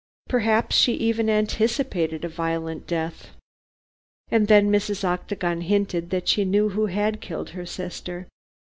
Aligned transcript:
Perhaps 0.27 0.75
she 0.75 0.93
even 0.93 1.29
anticipated 1.29 2.25
a 2.25 2.27
violent 2.27 2.87
death. 2.87 3.35
And 4.31 4.47
then 4.47 4.71
Mrs. 4.71 5.03
Octagon 5.03 5.61
hinted 5.61 6.09
that 6.09 6.27
she 6.27 6.43
knew 6.43 6.69
who 6.69 6.87
had 6.87 7.21
killed 7.21 7.51
her 7.51 7.67
sister. 7.67 8.27